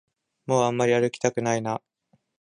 [0.47, 1.79] もうあんまり歩きたくないな